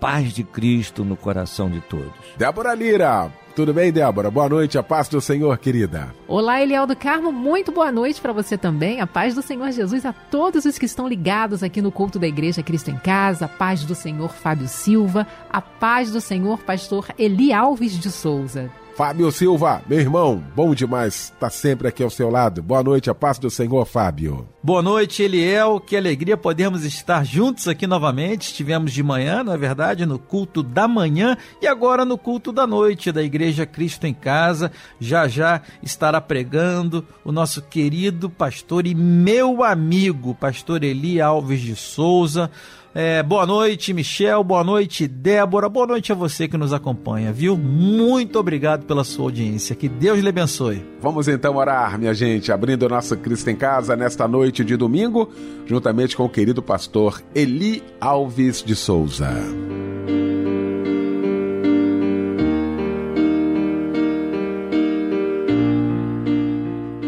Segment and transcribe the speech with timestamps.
[0.00, 2.12] Paz de Cristo no coração de todos.
[2.36, 4.30] Débora Lira, tudo bem, Débora?
[4.30, 6.14] Boa noite, a paz do Senhor, querida.
[6.28, 9.00] Olá, Eliel do Carmo, muito boa noite para você também.
[9.00, 12.26] A paz do Senhor Jesus a todos os que estão ligados aqui no culto da
[12.26, 13.46] Igreja Cristo em Casa.
[13.46, 15.26] A paz do Senhor Fábio Silva.
[15.50, 18.70] A paz do Senhor Pastor Eli Alves de Souza.
[18.96, 22.62] Fábio Silva, meu irmão, bom demais estar tá sempre aqui ao seu lado.
[22.62, 24.48] Boa noite, a paz do Senhor, Fábio.
[24.62, 25.78] Boa noite, Eliel.
[25.78, 28.46] Que alegria podermos estar juntos aqui novamente.
[28.46, 32.66] Estivemos de manhã, na é verdade, no culto da manhã e agora no culto da
[32.66, 34.72] noite da Igreja Cristo em Casa.
[34.98, 41.76] Já já estará pregando o nosso querido pastor e meu amigo, pastor Eli Alves de
[41.76, 42.50] Souza
[42.98, 44.42] é, boa noite, Michel.
[44.42, 45.68] Boa noite, Débora.
[45.68, 47.54] Boa noite a você que nos acompanha, viu?
[47.54, 49.76] Muito obrigado pela sua audiência.
[49.76, 50.82] Que Deus lhe abençoe.
[50.98, 55.30] Vamos então orar, minha gente, abrindo o nosso Cristo em Casa nesta noite de domingo,
[55.66, 59.28] juntamente com o querido pastor Eli Alves de Souza.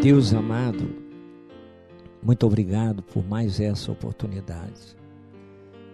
[0.03, 0.87] Deus amado,
[2.21, 4.98] muito obrigado por mais essa oportunidade.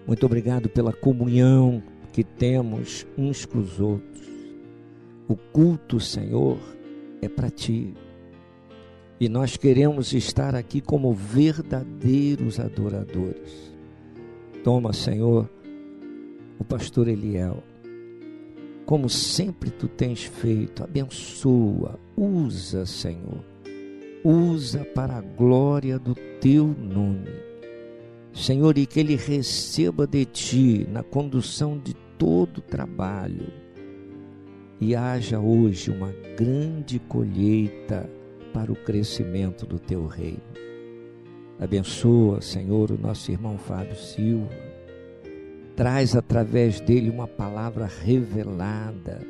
[0.08, 1.82] Muito obrigado pela comunhão
[2.14, 4.24] que temos uns com os outros.
[5.28, 6.60] O culto, Senhor,
[7.22, 7.94] é para ti.
[9.20, 13.74] E nós queremos estar aqui como verdadeiros adoradores.
[14.64, 15.50] Toma, Senhor,
[16.60, 17.64] o pastor Eliel.
[18.86, 23.44] Como sempre tu tens feito, abençoa, usa, Senhor.
[24.24, 27.55] Usa para a glória do teu nome
[28.36, 33.52] Senhor, e que Ele receba de Ti na condução de todo o trabalho
[34.80, 38.10] e haja hoje uma grande colheita
[38.54, 40.44] para o crescimento do Teu reino.
[41.60, 44.54] Abençoa, Senhor, o nosso irmão Fábio Silva.
[45.76, 49.22] Traz através dele uma palavra revelada,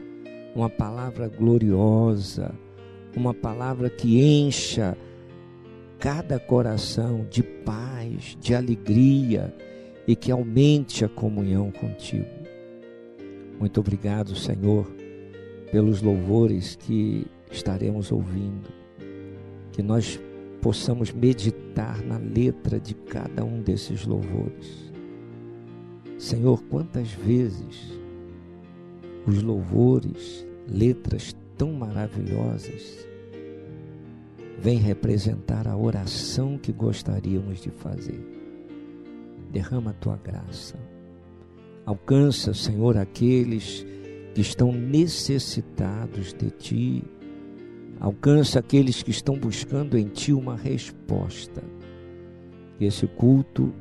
[0.55, 2.53] uma palavra gloriosa,
[3.15, 4.97] uma palavra que encha
[5.99, 9.53] cada coração de paz, de alegria
[10.07, 12.25] e que aumente a comunhão contigo.
[13.59, 14.85] Muito obrigado, Senhor,
[15.71, 18.69] pelos louvores que estaremos ouvindo.
[19.71, 20.19] Que nós
[20.61, 24.91] possamos meditar na letra de cada um desses louvores.
[26.17, 27.99] Senhor, quantas vezes
[29.27, 33.07] os louvores, letras tão maravilhosas,
[34.57, 38.19] vem representar a oração que gostaríamos de fazer.
[39.51, 40.75] Derrama a tua graça.
[41.85, 43.85] Alcança, Senhor, aqueles
[44.33, 47.03] que estão necessitados de ti.
[47.99, 51.63] Alcança aqueles que estão buscando em ti uma resposta.
[52.77, 53.73] Que esse culto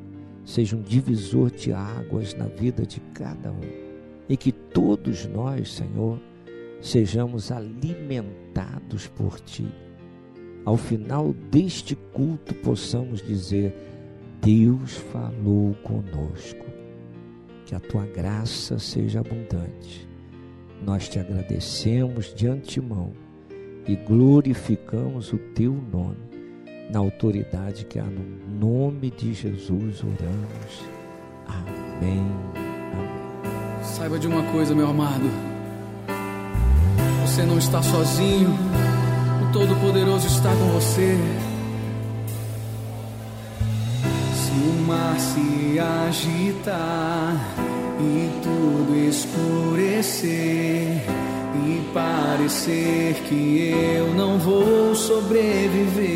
[0.44, 3.84] seja um divisor de águas na vida de cada um.
[4.28, 6.20] E que todos nós, Senhor,
[6.80, 9.66] sejamos alimentados por ti
[10.64, 13.74] ao final deste culto possamos dizer:
[14.40, 16.64] Deus falou conosco.
[17.66, 20.06] Que a tua graça seja abundante.
[20.84, 23.12] Nós te agradecemos de antemão
[23.86, 26.16] e glorificamos o teu nome,
[26.90, 28.24] na autoridade que há no
[28.58, 30.84] nome de Jesus oramos.
[31.46, 32.18] Amém.
[32.18, 32.64] Amém.
[33.82, 35.24] Saiba de uma coisa, meu amado.
[37.24, 38.83] Você não está sozinho.
[39.54, 41.16] Todo-Poderoso está com você.
[44.34, 47.36] Se o mar se agitar
[48.00, 50.28] e tudo escurecer,
[51.64, 56.08] e parecer que eu não vou sobreviver.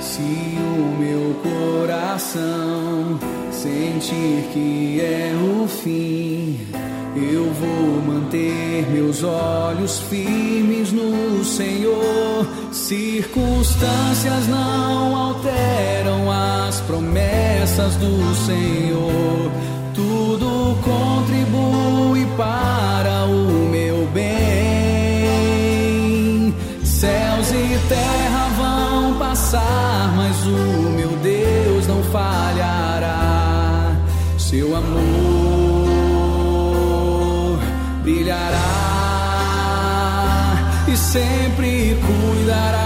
[0.00, 3.16] Se o meu coração
[3.52, 6.66] sentir que é o fim,
[7.18, 12.46] eu vou manter meus olhos firmes no Senhor.
[12.70, 19.50] Circunstâncias não alteram as promessas do Senhor.
[19.94, 24.26] Tudo contribui para o meu bem.
[26.84, 33.96] Céus e terra vão passar, mas o meu Deus não falhará.
[34.36, 35.45] Seu amor
[41.16, 42.85] sempre cuidará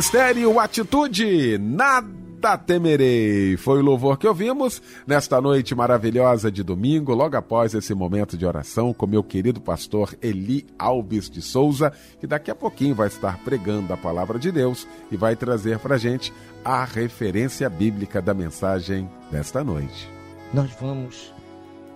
[0.00, 3.58] Ministério Atitude, nada temerei.
[3.58, 8.46] Foi o louvor que ouvimos nesta noite maravilhosa de domingo, logo após esse momento de
[8.46, 13.44] oração com meu querido pastor Eli Alves de Souza, que daqui a pouquinho vai estar
[13.44, 16.32] pregando a palavra de Deus e vai trazer para gente
[16.64, 20.08] a referência bíblica da mensagem desta noite.
[20.54, 21.30] Nós vamos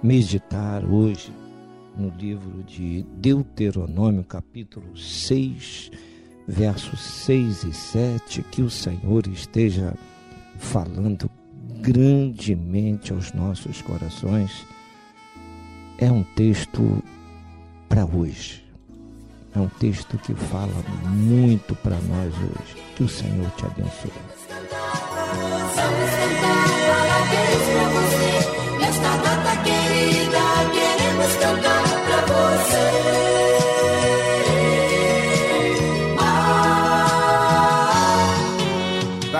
[0.03, 1.33] meditar hoje
[1.97, 6.14] no livro de Deuteronômio, capítulo 6
[6.47, 9.95] versos 6 e 7, que o Senhor esteja
[10.59, 11.31] falando
[11.81, 14.67] grandemente aos nossos corações.
[15.99, 17.03] É um texto
[17.89, 18.65] para hoje.
[19.55, 20.73] É um texto que fala
[21.09, 22.83] muito para nós hoje.
[22.97, 24.13] Que o Senhor te abençoe.
[29.65, 30.41] Querida,
[30.73, 33.24] queremos cantar para você.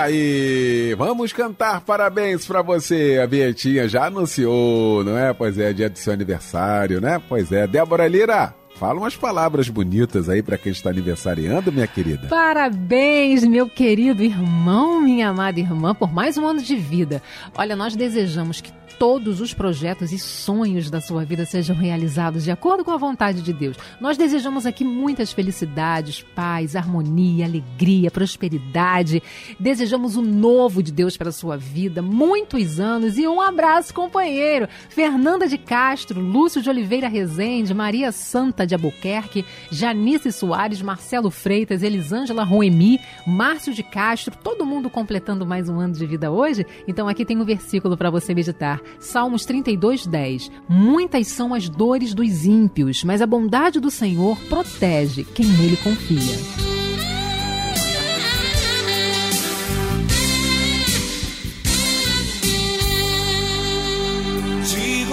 [0.05, 3.19] Aí, vamos cantar parabéns para você.
[3.21, 5.33] A Vietinha já anunciou, não é?
[5.33, 7.21] Pois é, dia do seu aniversário, né?
[7.27, 7.67] Pois é.
[7.67, 12.27] Débora Lira, Fala umas palavras bonitas aí para quem está aniversariando, minha querida.
[12.27, 17.23] Parabéns, meu querido irmão, minha amada irmã, por mais um ano de vida.
[17.55, 22.51] Olha, nós desejamos que todos os projetos e sonhos da sua vida sejam realizados de
[22.51, 23.77] acordo com a vontade de Deus.
[23.99, 29.21] Nós desejamos aqui muitas felicidades, paz, harmonia, alegria, prosperidade.
[29.59, 34.67] Desejamos o novo de Deus para a sua vida, muitos anos e um abraço, companheiro.
[34.89, 41.83] Fernanda de Castro, Lúcio de Oliveira Rezende, Maria Santa de Albuquerque, Janice Soares, Marcelo Freitas,
[41.83, 46.65] Elisângela Roemi, Márcio de Castro, todo mundo completando mais um ano de vida hoje.
[46.87, 48.81] Então aqui tem um versículo para você meditar.
[48.99, 50.51] Salmos 32, 10.
[50.67, 56.75] Muitas são as dores dos ímpios, mas a bondade do Senhor protege quem nele confia.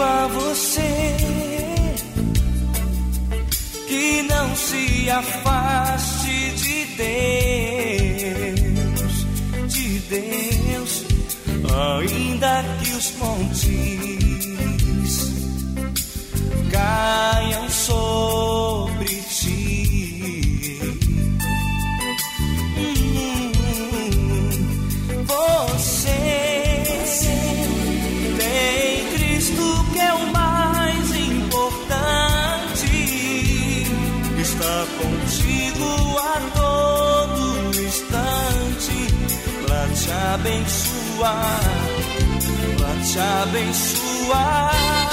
[0.04, 1.31] A você
[3.92, 6.86] que não se afaste de
[8.56, 9.26] Deus,
[9.68, 11.04] de Deus
[12.00, 13.68] ainda que os montes
[16.72, 18.81] caiam sobre
[40.42, 41.60] abençoar
[42.76, 45.11] pra te abençoar.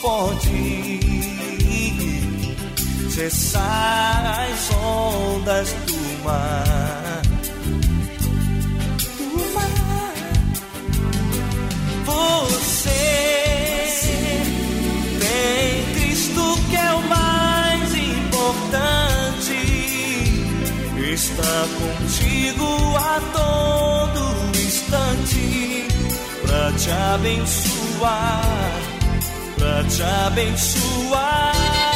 [0.00, 1.00] Pode
[3.10, 7.22] cessar as ondas do mar.
[9.54, 10.14] Mar.
[12.06, 12.90] Você
[15.20, 19.54] tem Cristo que é o mar importante
[21.12, 24.20] está contigo a todo
[24.58, 25.86] instante
[26.42, 28.80] para te abençoar,
[29.88, 31.89] te abençoar.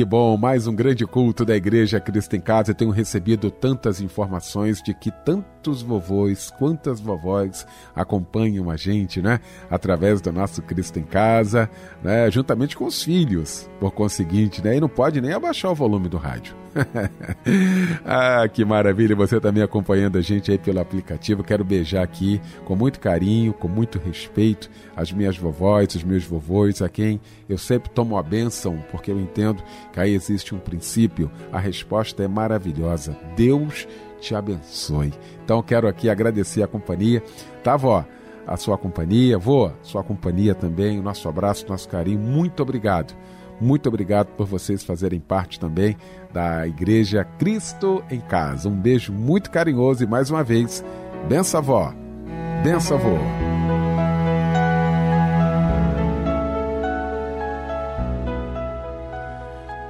[0.00, 0.34] Que bom.
[0.34, 2.70] Mais um grande culto da Igreja Cristo em Casa.
[2.70, 9.40] Eu tenho recebido tantas informações de que tantos vovôs, quantas vovós acompanham a gente, né?
[9.68, 11.68] Através do nosso Cristo em Casa,
[12.02, 12.30] né?
[12.30, 14.78] Juntamente com os filhos, por conseguinte, né?
[14.78, 16.56] E não pode nem abaixar o volume do rádio.
[18.04, 21.42] ah, que maravilha, você também acompanhando a gente aí pelo aplicativo.
[21.42, 26.82] Quero beijar aqui com muito carinho, com muito respeito as minhas vovós, os meus vovôs,
[26.82, 29.62] a quem eu sempre tomo a bênção, porque eu entendo
[29.92, 31.30] que aí existe um princípio.
[31.52, 33.16] A resposta é maravilhosa.
[33.36, 33.86] Deus
[34.20, 35.12] te abençoe.
[35.44, 37.22] Então quero aqui agradecer a companhia.
[37.62, 38.04] Tá, vó?
[38.46, 42.18] A sua companhia, vô, sua companhia também, o nosso abraço, nosso carinho.
[42.18, 43.14] Muito obrigado.
[43.60, 45.96] Muito obrigado por vocês fazerem parte também
[46.32, 48.68] da Igreja Cristo em Casa.
[48.68, 50.84] Um beijo muito carinhoso e mais uma vez,
[51.28, 51.92] benção avó,
[52.62, 53.16] benção avô.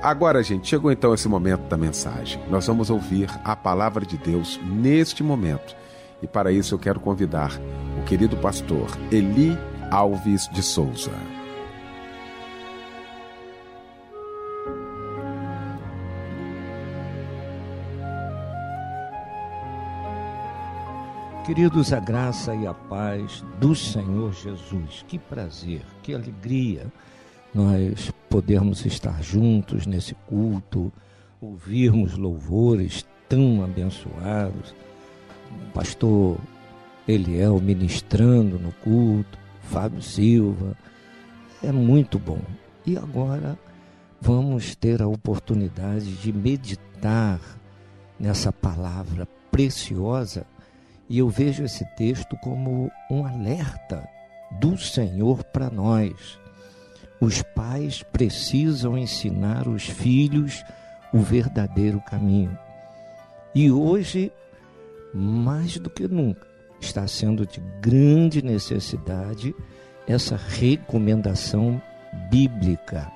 [0.02, 2.40] Agora, gente, chegou então esse momento da mensagem.
[2.48, 5.76] Nós vamos ouvir a palavra de Deus neste momento.
[6.22, 7.52] E para isso eu quero convidar
[8.00, 9.58] o querido pastor Eli
[9.90, 11.39] Alves de Souza.
[21.52, 25.04] Queridos, a graça e a paz do Senhor Jesus.
[25.08, 26.86] Que prazer, que alegria
[27.52, 30.92] nós podermos estar juntos nesse culto,
[31.40, 34.72] ouvirmos louvores tão abençoados.
[35.50, 36.38] O pastor
[37.08, 40.76] Eliel ministrando no culto, Fábio Silva.
[41.64, 42.38] É muito bom.
[42.86, 43.58] E agora
[44.20, 47.40] vamos ter a oportunidade de meditar
[48.20, 50.46] nessa palavra preciosa
[51.10, 54.08] e eu vejo esse texto como um alerta
[54.60, 56.38] do Senhor para nós.
[57.20, 60.64] Os pais precisam ensinar os filhos
[61.12, 62.56] o verdadeiro caminho.
[63.52, 64.32] E hoje,
[65.12, 66.46] mais do que nunca,
[66.80, 69.52] está sendo de grande necessidade
[70.06, 71.82] essa recomendação
[72.30, 73.10] bíblica.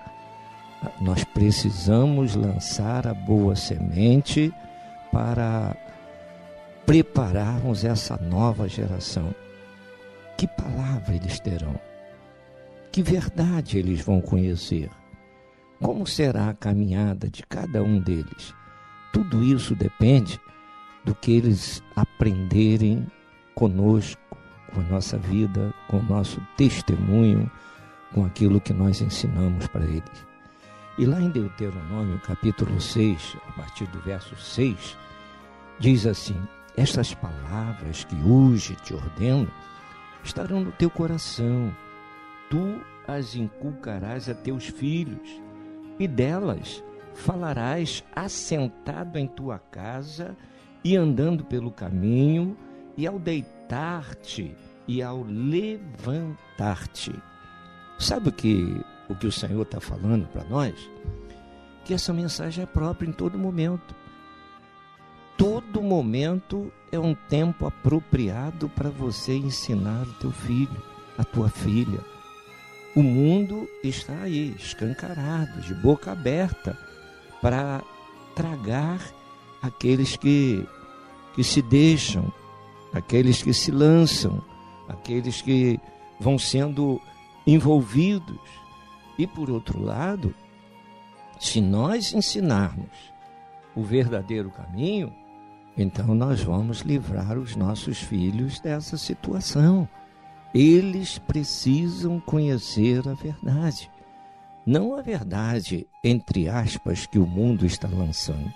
[1.01, 4.53] Nós precisamos lançar a boa semente
[5.13, 5.77] para
[6.87, 9.35] prepararmos essa nova geração.
[10.37, 11.79] Que palavra eles terão?
[12.93, 14.91] Que verdade eles vão conhecer?
[15.81, 18.55] Como será a caminhada de cada um deles?
[19.13, 20.41] Tudo isso depende
[21.05, 23.07] do que eles aprenderem
[23.55, 24.21] conosco,
[24.73, 27.51] com a nossa vida, com o nosso testemunho,
[28.13, 30.27] com aquilo que nós ensinamos para eles.
[30.97, 34.97] E lá em Deuteronômio, capítulo 6, a partir do verso 6,
[35.79, 36.41] diz assim:
[36.77, 39.51] estas palavras que hoje te ordeno
[40.23, 41.75] estarão no teu coração.
[42.51, 45.41] Tu as inculcarás a teus filhos,
[45.99, 46.83] e delas
[47.15, 50.37] falarás assentado em tua casa
[50.83, 52.57] e andando pelo caminho,
[52.97, 54.55] e ao deitar-te
[54.87, 57.15] e ao levantar-te.
[57.99, 60.75] Sabe o que o que o Senhor está falando para nós?
[61.85, 63.95] Que essa mensagem é própria em todo momento
[65.37, 70.83] todo momento é um tempo apropriado para você ensinar o teu filho,
[71.19, 72.01] a tua filha.
[72.95, 76.79] O mundo está aí, escancarado, de boca aberta,
[77.43, 77.83] para
[78.35, 79.01] tragar
[79.61, 80.67] aqueles que,
[81.35, 82.33] que se deixam,
[82.93, 84.43] aqueles que se lançam,
[84.89, 85.81] aqueles que
[86.21, 87.01] vão sendo
[87.47, 88.41] envolvidos.
[89.19, 90.35] E por outro lado,
[91.41, 93.13] se nós ensinarmos
[93.75, 95.13] o verdadeiro caminho,
[95.77, 99.89] então nós vamos livrar os nossos filhos dessa situação.
[100.55, 103.91] Eles precisam conhecer a verdade.
[104.65, 108.53] Não a verdade, entre aspas, que o mundo está lançando.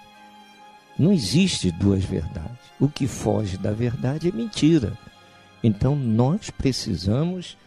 [0.96, 2.59] Não existe duas verdades.
[2.78, 4.96] O que foge da verdade é mentira.
[5.62, 7.59] Então nós precisamos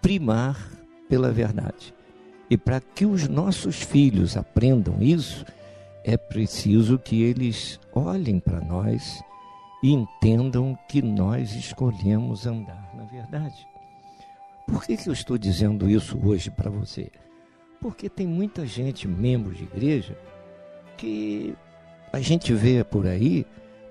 [0.00, 0.56] primar
[1.08, 1.94] pela verdade.
[2.48, 5.44] E para que os nossos filhos aprendam isso,
[6.04, 9.22] é preciso que eles olhem para nós
[9.82, 13.66] e entendam que nós escolhemos andar na verdade.
[14.66, 17.10] Por que, que eu estou dizendo isso hoje para você?
[17.80, 20.16] Porque tem muita gente, membro de igreja,
[20.96, 21.56] que
[22.12, 23.46] a gente vê por aí,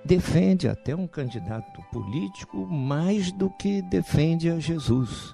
[0.06, 5.34] defende até um candidato político mais do que defende a Jesus.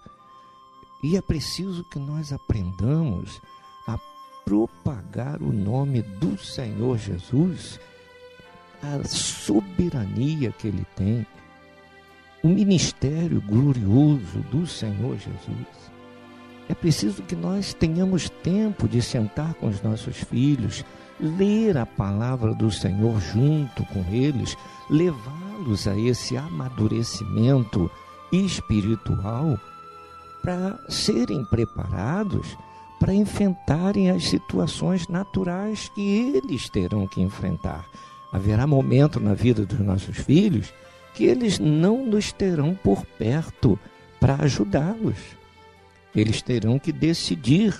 [1.04, 3.40] E é preciso que nós aprendamos
[4.46, 7.80] propagar o nome do Senhor Jesus,
[8.82, 11.26] a soberania que ele tem,
[12.44, 15.92] o ministério glorioso do Senhor Jesus.
[16.70, 20.86] É preciso que nós tenhamos tempo de sentar com os nossos filhos,
[21.20, 24.56] ler a palavra do Senhor junto com eles,
[24.90, 27.90] levá-los a esse amadurecimento
[28.32, 29.60] espiritual
[30.44, 32.56] para serem preparados
[33.00, 37.86] para enfrentarem as situações naturais que eles terão que enfrentar.
[38.32, 40.74] Haverá momento na vida dos nossos filhos
[41.14, 43.80] que eles não nos terão por perto
[44.20, 45.18] para ajudá-los.
[46.16, 47.74] Eles terão que decidir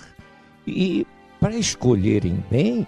[0.66, 1.06] e
[1.40, 2.86] para escolherem bem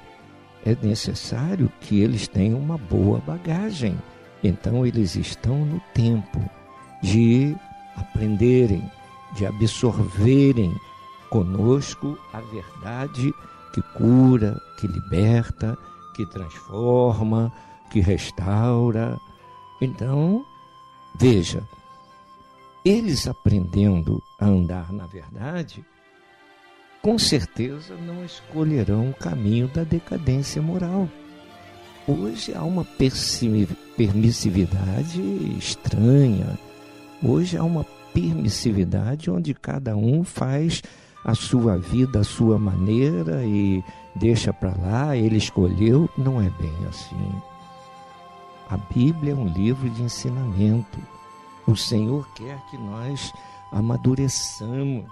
[0.65, 3.97] é necessário que eles tenham uma boa bagagem.
[4.43, 6.39] Então eles estão no tempo
[7.03, 7.55] de
[7.97, 8.83] aprenderem,
[9.37, 10.75] de absorverem
[11.31, 13.35] conosco a verdade
[13.73, 15.77] que cura, que liberta,
[16.15, 17.53] que transforma,
[17.91, 19.19] que restaura.
[19.81, 20.45] Então,
[21.19, 21.63] veja,
[22.85, 25.85] eles aprendendo a andar na verdade,
[27.03, 31.09] com certeza não escolherão o caminho da decadência moral.
[32.07, 32.85] Hoje há uma
[33.97, 35.21] permissividade
[35.59, 36.59] estranha.
[37.23, 40.83] Hoje há uma permissividade onde cada um faz
[41.29, 46.09] a sua vida, a sua maneira e deixa para lá, ele escolheu.
[46.17, 47.43] Não é bem assim.
[48.71, 50.99] A Bíblia é um livro de ensinamento.
[51.67, 53.31] O Senhor quer que nós
[53.71, 55.05] amadureçamos.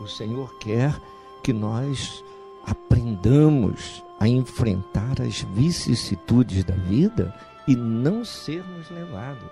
[0.00, 0.98] O Senhor quer
[1.42, 2.24] que nós
[2.66, 7.38] aprendamos a enfrentar as vicissitudes da vida
[7.68, 9.50] e não sermos levados.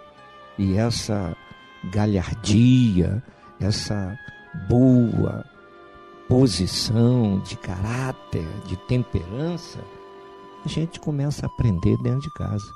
[0.56, 1.36] E essa
[1.92, 3.22] galhardia,
[3.60, 4.18] essa
[4.66, 5.44] boa
[6.30, 9.80] posição de caráter, de temperança,
[10.64, 12.72] a gente começa a aprender dentro de casa.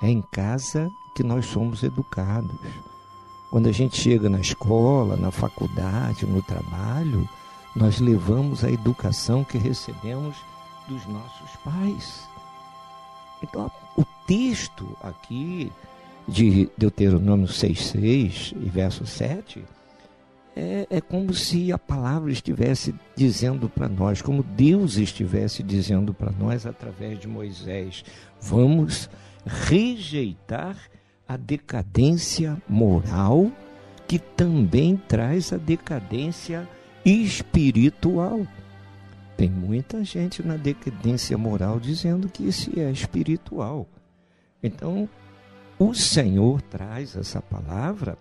[0.00, 2.54] É em casa que nós somos educados.
[3.50, 7.28] Quando a gente chega na escola, na faculdade, no trabalho,
[7.74, 10.36] nós levamos a educação que recebemos
[10.86, 12.28] dos nossos pais.
[13.42, 15.72] Então, o texto aqui
[16.28, 19.64] de Deuteronômio 6,6 e verso 7
[20.56, 26.32] é, é como se a palavra estivesse dizendo para nós, como Deus estivesse dizendo para
[26.32, 28.02] nós através de Moisés:
[28.40, 29.10] vamos
[29.44, 30.78] rejeitar
[31.28, 33.52] a decadência moral
[34.08, 36.66] que também traz a decadência
[37.04, 38.46] espiritual.
[39.36, 43.86] Tem muita gente na decadência moral dizendo que isso é espiritual.
[44.62, 45.06] Então,
[45.78, 48.16] o Senhor traz essa palavra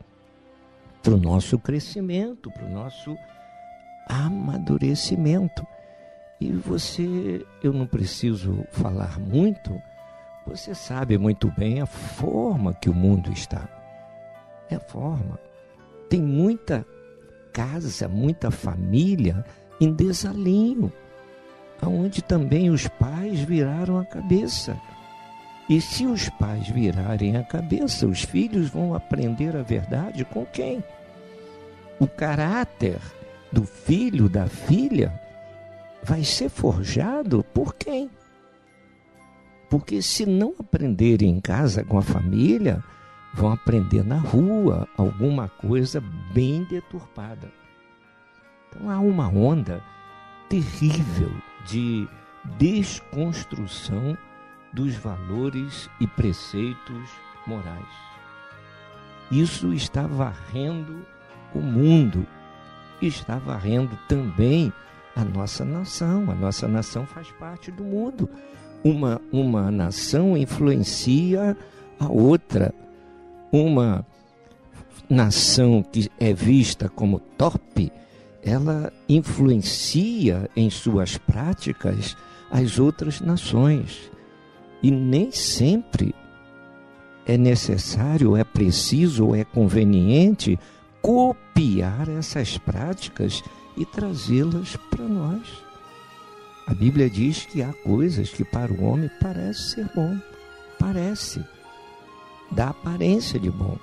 [1.06, 3.16] para o nosso crescimento, para o nosso
[4.08, 5.66] amadurecimento.
[6.42, 9.80] E você, eu não preciso falar muito,
[10.48, 13.70] você sabe muito bem a forma que o mundo está.
[14.68, 15.40] É a forma.
[16.10, 16.84] Tem muita
[17.54, 19.46] casa, muita família
[19.80, 20.92] em desalinho,
[21.80, 24.76] aonde também os pais viraram a cabeça.
[25.68, 30.84] E se os pais virarem a cabeça, os filhos vão aprender a verdade com quem?
[32.00, 33.00] O caráter
[33.52, 35.20] do filho, da filha,
[36.04, 38.12] vai ser forjado por quem?
[39.70, 42.84] Porque se não aprenderem em casa com a família,
[43.34, 46.02] vão aprender na rua alguma coisa
[46.32, 47.52] bem deturpada.
[48.70, 49.82] Então há uma onda
[50.48, 51.32] terrível
[51.66, 52.08] de
[52.60, 54.16] desconstrução
[54.76, 57.10] dos valores e preceitos
[57.48, 57.88] morais.
[59.32, 61.06] Isso está varrendo
[61.54, 62.28] o mundo,
[63.02, 64.72] está varrendo também
[65.16, 66.30] a nossa nação.
[66.30, 68.30] A nossa nação faz parte do mundo.
[68.84, 71.58] Uma, uma nação influencia
[72.00, 72.74] a outra.
[73.52, 74.06] Uma
[75.10, 77.92] nação que é vista como torpe,
[78.44, 82.18] ela influencia em suas práticas
[82.52, 84.12] as outras nações.
[84.82, 86.14] E nem sempre
[87.26, 90.60] é necessário, é preciso ou é conveniente
[91.02, 93.44] copiar essas práticas
[93.76, 95.64] e trazê-las para nós.
[96.68, 100.18] A Bíblia diz que há coisas que para o homem parece ser bom,
[100.80, 101.44] parece,
[102.52, 103.78] dá aparência de bom.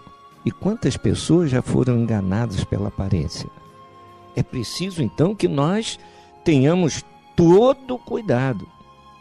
[0.44, 3.48] E quantas pessoas já foram enganadas pela aparência?
[4.34, 5.98] É preciso então que nós
[6.44, 7.04] tenhamos
[7.36, 8.66] todo cuidado,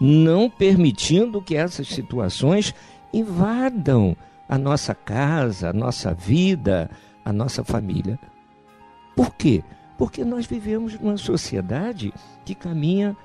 [0.04, 2.74] não permitindo que essas situações
[3.14, 4.18] invadam
[4.50, 6.90] a nossa casa, a nossa vida,
[7.24, 8.18] a nossa família.
[9.16, 9.64] Por quê?
[10.00, 12.12] Porque nós vivemos numa sociedade
[12.44, 13.16] que caminha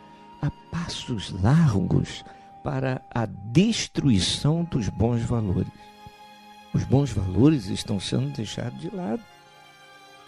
[0.43, 2.23] a passos largos
[2.63, 5.73] para a destruição dos bons valores.
[6.75, 9.23] Os bons valores estão sendo deixados de lado.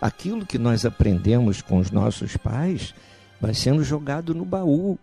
[0.00, 2.94] Aquilo que nós aprendemos com os nossos pais
[3.38, 4.98] vai sendo jogado no baú,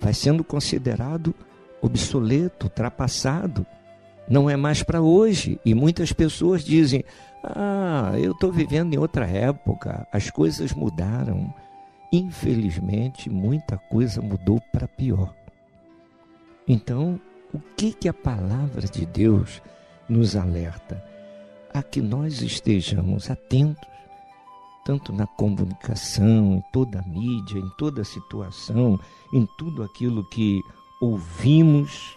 [0.00, 1.34] vai sendo considerado
[1.80, 3.66] obsoleto, ultrapassado.
[4.28, 5.58] Não é mais para hoje.
[5.64, 7.04] E muitas pessoas dizem:
[7.42, 11.52] Ah, eu estou vivendo em outra época, as coisas mudaram.
[12.12, 15.34] Infelizmente, muita coisa mudou para pior.
[16.66, 17.20] Então,
[17.52, 19.62] o que, que a palavra de Deus
[20.08, 21.02] nos alerta?
[21.72, 23.86] A que nós estejamos atentos,
[24.88, 28.98] tanto na comunicação, em toda a mídia, em toda a situação,
[29.30, 30.62] em tudo aquilo que
[30.98, 32.16] ouvimos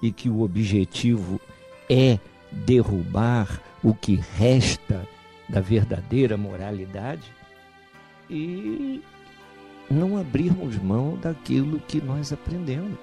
[0.00, 1.38] e que o objetivo
[1.90, 2.18] é
[2.50, 5.06] derrubar o que resta
[5.46, 7.30] da verdadeira moralidade
[8.30, 9.02] e
[9.90, 12.98] não abrirmos mão daquilo que nós aprendemos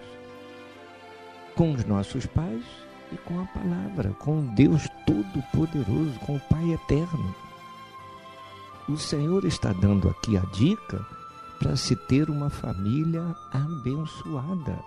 [1.53, 2.63] com os nossos pais
[3.11, 7.42] e com a palavra, com Deus Todo-Poderoso, com o Pai Eterno.
[8.89, 11.05] O Senhor está dando aqui a dica
[11.57, 14.77] para se ter uma família abençoada.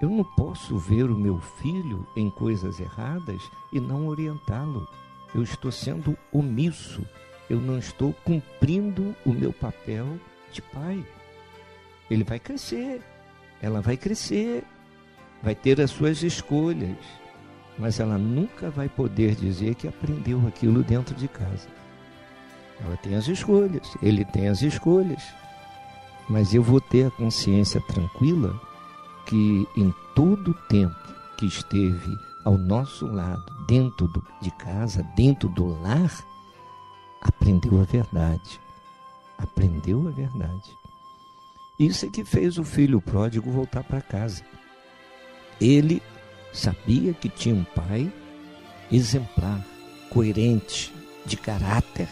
[0.00, 3.40] Eu não posso ver o meu filho em coisas erradas
[3.72, 4.88] e não orientá-lo.
[5.32, 7.06] Eu estou sendo omisso.
[7.48, 10.18] Eu não estou cumprindo o meu papel
[10.50, 11.06] de pai.
[12.10, 13.00] Ele vai crescer,
[13.60, 14.64] ela vai crescer,
[15.40, 16.98] vai ter as suas escolhas,
[17.78, 21.81] mas ela nunca vai poder dizer que aprendeu aquilo dentro de casa.
[22.84, 25.22] Ela tem as escolhas, ele tem as escolhas,
[26.28, 28.60] mas eu vou ter a consciência tranquila
[29.26, 30.96] que em todo o tempo
[31.36, 36.12] que esteve ao nosso lado, dentro do, de casa, dentro do lar,
[37.20, 38.60] aprendeu a verdade.
[39.38, 40.76] Aprendeu a verdade.
[41.78, 44.42] Isso é que fez o filho pródigo voltar para casa.
[45.60, 46.02] Ele
[46.52, 48.12] sabia que tinha um pai
[48.90, 49.64] exemplar,
[50.10, 50.92] coerente,
[51.24, 52.08] de caráter,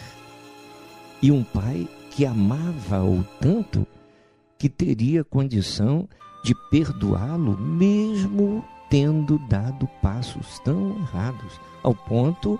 [1.21, 3.85] e um pai que amava-o tanto
[4.57, 6.07] que teria condição
[6.43, 12.59] de perdoá-lo, mesmo tendo dado passos tão errados, ao ponto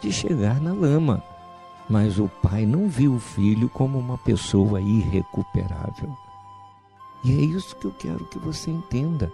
[0.00, 1.22] de chegar na lama.
[1.88, 6.16] Mas o pai não viu o filho como uma pessoa irrecuperável.
[7.24, 9.32] E é isso que eu quero que você entenda.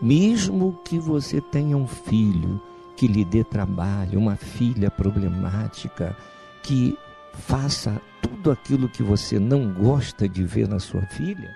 [0.00, 2.60] Mesmo que você tenha um filho
[2.96, 6.16] que lhe dê trabalho, uma filha problemática,
[6.62, 6.98] que
[7.36, 11.54] faça tudo aquilo que você não gosta de ver na sua filha,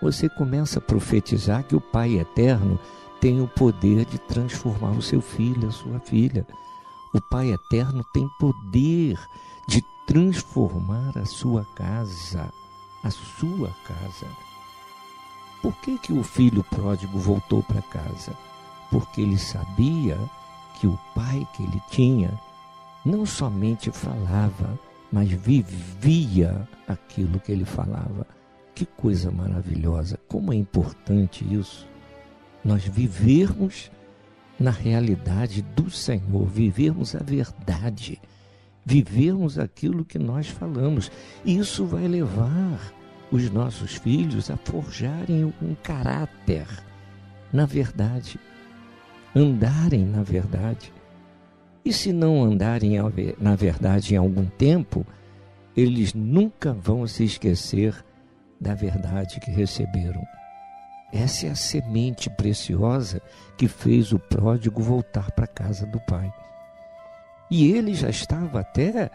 [0.00, 2.78] você começa a profetizar que o Pai Eterno
[3.20, 6.46] tem o poder de transformar o seu filho, a sua filha.
[7.14, 9.18] O Pai Eterno tem poder
[9.66, 12.52] de transformar a sua casa,
[13.02, 14.26] a sua casa.
[15.62, 18.32] Por que, que o filho pródigo voltou para casa?
[18.90, 20.18] Porque ele sabia
[20.74, 22.38] que o pai que ele tinha
[23.04, 24.78] não somente falava,
[25.10, 28.26] mas vivia aquilo que ele falava.
[28.74, 31.86] Que coisa maravilhosa, como é importante isso.
[32.64, 33.90] Nós vivermos
[34.58, 38.20] na realidade do Senhor, vivermos a verdade,
[38.84, 41.10] vivermmos aquilo que nós falamos.
[41.44, 42.92] Isso vai levar
[43.30, 46.66] os nossos filhos a forjarem um caráter
[47.52, 48.38] na verdade,
[49.34, 50.92] andarem na verdade.
[51.86, 52.94] E se não andarem
[53.38, 55.06] na verdade em algum tempo,
[55.76, 58.04] eles nunca vão se esquecer
[58.60, 60.26] da verdade que receberam.
[61.12, 63.22] Essa é a semente preciosa
[63.56, 66.28] que fez o pródigo voltar para a casa do pai.
[67.48, 69.08] E ele já estava até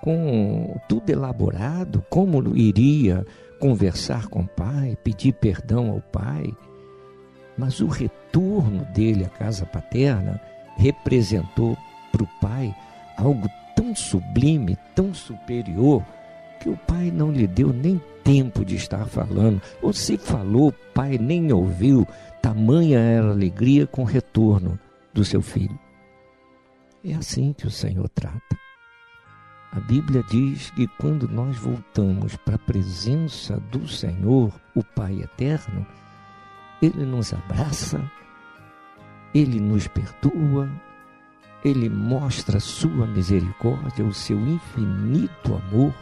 [0.00, 3.22] com tudo elaborado, como iria
[3.60, 6.56] conversar com o pai, pedir perdão ao pai.
[7.54, 10.40] Mas o retorno dele à casa paterna
[10.78, 11.76] representou
[12.18, 12.74] para o pai
[13.16, 16.04] algo tão sublime, tão superior,
[16.60, 19.62] que o pai não lhe deu nem tempo de estar falando.
[19.80, 22.06] Ou se falou, o pai nem ouviu.
[22.42, 24.78] Tamanha era a alegria com o retorno
[25.12, 25.78] do seu filho.
[27.04, 28.58] É assim que o Senhor trata.
[29.70, 35.86] A Bíblia diz que quando nós voltamos para a presença do Senhor, o Pai eterno,
[36.80, 38.10] ele nos abraça,
[39.34, 40.70] ele nos perdoa,
[41.64, 45.94] ele mostra sua misericórdia, o seu infinito amor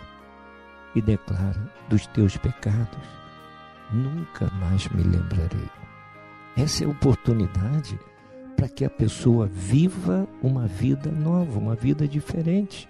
[0.94, 3.16] e declara: dos teus pecados
[3.92, 5.68] nunca mais me lembrarei.
[6.56, 7.98] Essa é a oportunidade
[8.56, 12.88] para que a pessoa viva uma vida nova, uma vida diferente,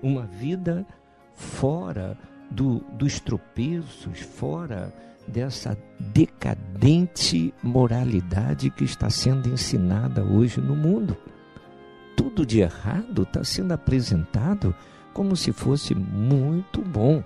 [0.00, 0.86] uma vida
[1.34, 2.16] fora
[2.50, 4.94] do, dos tropeços, fora
[5.26, 11.16] dessa decadente moralidade que está sendo ensinada hoje no mundo.
[12.28, 14.74] Tudo de errado está sendo apresentado
[15.14, 17.24] como se fosse muito bom.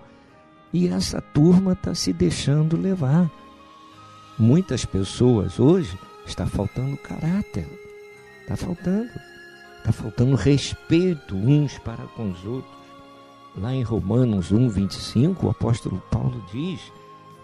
[0.73, 3.29] E essa turma está se deixando levar.
[4.38, 7.67] Muitas pessoas hoje está faltando caráter.
[8.43, 9.11] Está faltando.
[9.79, 12.73] Está faltando respeito uns para com os outros.
[13.57, 16.81] Lá em Romanos 1, 25, o apóstolo Paulo diz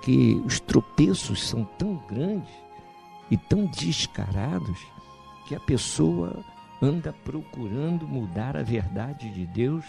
[0.01, 2.55] que os tropeços são tão grandes
[3.29, 4.79] e tão descarados
[5.49, 6.45] que a pessoa
[6.81, 9.85] anda procurando mudar a verdade de Deus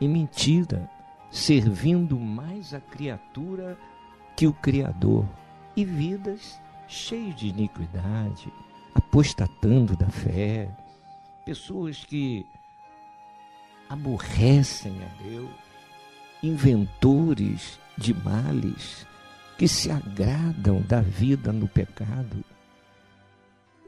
[0.00, 0.88] em mentira,
[1.30, 3.78] servindo mais a criatura
[4.36, 5.26] que o Criador,
[5.74, 8.52] e vidas cheias de iniquidade,
[8.94, 10.68] apostatando da fé,
[11.44, 12.46] pessoas que
[13.88, 15.50] aborrecem a Deus,
[16.42, 19.06] inventores de males,
[19.56, 22.44] que se agradam da vida no pecado.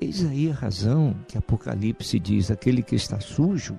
[0.01, 3.79] Eis aí a razão que Apocalipse diz: aquele que está sujo,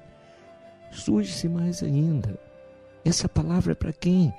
[0.91, 2.38] suje-se mais ainda.
[3.05, 4.34] Essa palavra é para quem?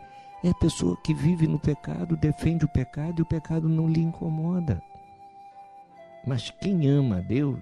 [0.45, 4.01] É a pessoa que vive no pecado, defende o pecado e o pecado não lhe
[4.01, 4.83] incomoda.
[6.27, 7.61] Mas quem ama a Deus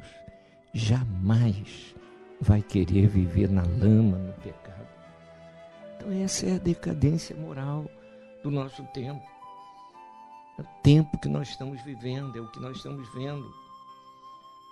[0.73, 1.95] jamais
[2.41, 4.87] vai querer viver na lama, no pecado.
[5.97, 7.87] Então, essa é a decadência moral
[8.43, 9.23] do nosso tempo.
[10.59, 13.49] É o tempo que nós estamos vivendo, é o que nós estamos vendo.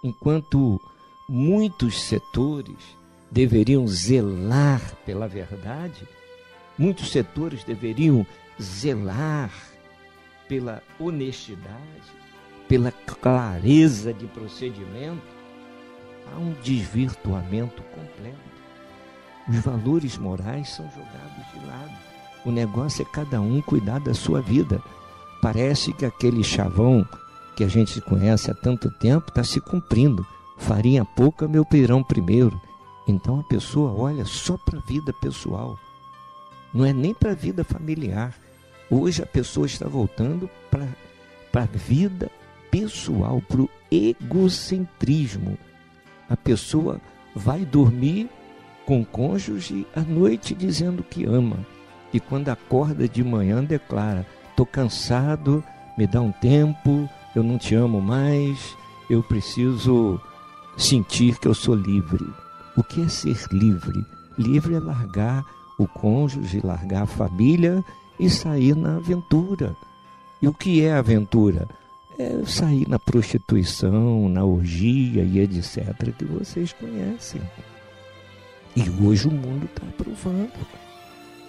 [0.03, 0.81] Enquanto
[1.29, 2.97] muitos setores
[3.31, 6.07] deveriam zelar pela verdade,
[6.79, 8.27] muitos setores deveriam
[8.61, 9.51] zelar
[10.49, 12.13] pela honestidade,
[12.69, 15.23] pela clareza de procedimento,
[16.33, 18.57] há um desvirtuamento completo.
[19.49, 21.97] Os valores morais são jogados de lado.
[22.45, 24.83] O negócio é cada um cuidar da sua vida.
[25.41, 27.07] Parece que aquele chavão
[27.57, 30.27] que a gente conhece há tanto tempo está se cumprindo.
[30.59, 32.61] Farinha pouca, meu pirão primeiro.
[33.09, 35.79] Então a pessoa olha só para a vida pessoal,
[36.75, 38.35] não é nem para a vida familiar.
[38.91, 42.31] Hoje a pessoa está voltando para a vida
[42.71, 45.57] pessoal, para o egocentrismo
[46.29, 47.01] a pessoa
[47.35, 48.29] vai dormir
[48.85, 51.59] com o cônjuge à noite dizendo que ama.
[52.13, 55.63] E quando acorda de manhã declara: estou cansado,
[55.97, 58.77] me dá um tempo, eu não te amo mais,
[59.09, 60.21] eu preciso
[60.77, 62.27] sentir que eu sou livre.
[62.77, 64.05] O que é ser livre?
[64.39, 65.45] Livre é largar
[65.79, 67.85] o cônjuge, largar a família
[68.19, 69.77] e sair na aventura.
[70.41, 71.67] E o que é aventura?
[72.19, 77.41] é sair na prostituição, na orgia e etc., que vocês conhecem.
[78.75, 80.53] E hoje o mundo está aprovando.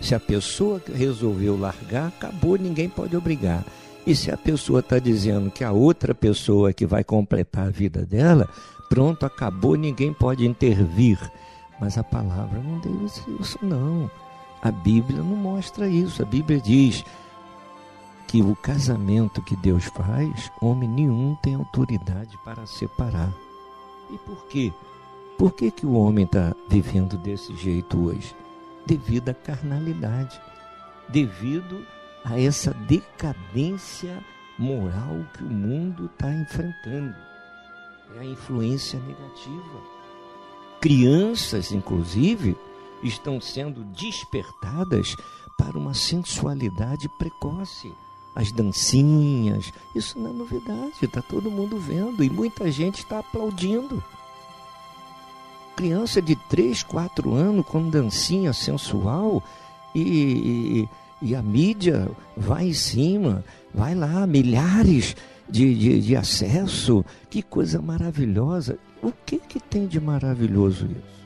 [0.02, 3.66] Se a pessoa resolveu largar, acabou, ninguém pode obrigar.
[4.08, 8.06] E se a pessoa está dizendo que a outra pessoa que vai completar a vida
[8.06, 8.48] dela,
[8.88, 11.20] pronto, acabou, ninguém pode intervir.
[11.78, 14.10] Mas a palavra não diz isso, não.
[14.62, 16.22] A Bíblia não mostra isso.
[16.22, 17.04] A Bíblia diz:
[18.28, 23.34] que o casamento que Deus faz, homem nenhum tem autoridade para separar.
[24.10, 24.72] E por quê?
[25.38, 28.34] Por que, que o homem está vivendo desse jeito hoje?
[28.86, 30.40] Devido à carnalidade,
[31.10, 31.86] devido
[32.30, 34.24] a essa decadência
[34.60, 37.16] moral que o mundo está enfrentando.
[38.16, 39.82] É a influência negativa.
[40.82, 42.58] Crianças, inclusive,
[43.02, 45.16] estão sendo despertadas
[45.58, 47.94] para uma sensualidade precoce
[48.36, 49.74] as dancinhas.
[49.96, 54.04] Isso não é novidade, está todo mundo vendo e muita gente está aplaudindo.
[55.76, 59.42] Criança de 3, 4 anos com dancinha sensual
[59.96, 60.90] e, e,
[61.22, 63.44] e a mídia vai em cima,
[63.74, 65.16] vai lá, milhares
[65.50, 67.04] de, de, de acesso.
[67.30, 68.78] Que coisa maravilhosa.
[69.02, 71.18] O que, que tem de maravilhoso isso?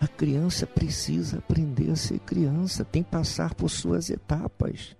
[0.00, 4.94] A criança precisa aprender a ser criança, tem que passar por suas etapas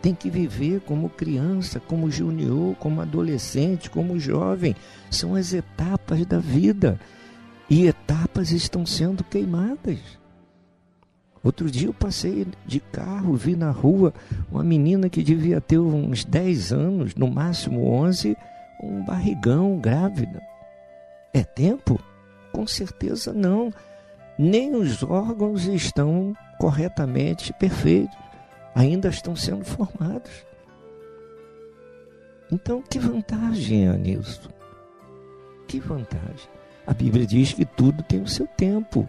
[0.00, 4.74] tem que viver como criança, como junior, como adolescente, como jovem.
[5.10, 7.00] São as etapas da vida.
[7.68, 9.98] E etapas estão sendo queimadas.
[11.42, 14.12] Outro dia eu passei de carro, vi na rua
[14.50, 18.36] uma menina que devia ter uns 10 anos, no máximo 11,
[18.82, 20.42] um barrigão grávida.
[21.32, 22.00] É tempo?
[22.52, 23.72] Com certeza não.
[24.38, 28.16] Nem os órgãos estão corretamente perfeitos,
[28.74, 30.46] ainda estão sendo formados.
[32.50, 34.48] Então, que vantagem há nisso?
[35.66, 36.48] Que vantagem?
[36.86, 39.08] A Bíblia diz que tudo tem o seu tempo.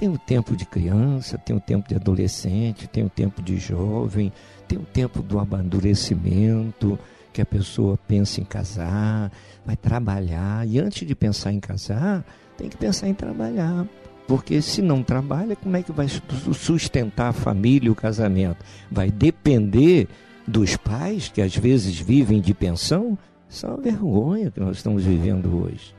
[0.00, 4.32] Tem o tempo de criança, tem o tempo de adolescente, tem o tempo de jovem,
[4.66, 6.98] tem o tempo do amadurecimento,
[7.34, 9.30] que a pessoa pensa em casar,
[9.62, 10.66] vai trabalhar.
[10.66, 12.24] E antes de pensar em casar,
[12.56, 13.86] tem que pensar em trabalhar.
[14.26, 18.64] Porque se não trabalha, como é que vai sustentar a família e o casamento?
[18.90, 20.08] Vai depender
[20.48, 23.18] dos pais, que às vezes vivem de pensão?
[23.50, 25.94] Isso é uma vergonha que nós estamos vivendo hoje.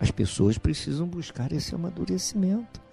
[0.00, 2.84] As pessoas precisam buscar esse amadurecimento.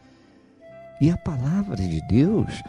[1.03, 2.63] E a palavra de Deus,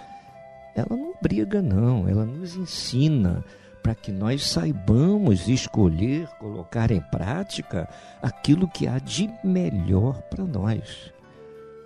[0.75, 3.45] ela não briga, não, ela nos ensina
[3.81, 7.89] para que nós saibamos escolher, colocar em prática
[8.21, 11.13] aquilo que há de melhor para nós.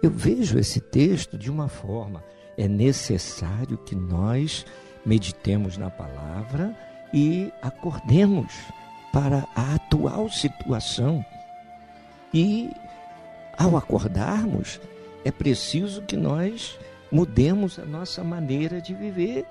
[0.02, 2.24] Eu vejo esse texto de uma forma:
[2.56, 4.64] é necessário que nós
[5.04, 6.74] meditemos na palavra
[7.12, 8.54] e acordemos
[9.12, 11.22] para a atual situação.
[12.32, 12.70] E
[13.58, 14.80] ao acordarmos,
[15.28, 16.78] é preciso que nós
[17.12, 19.44] mudemos a nossa maneira de viver.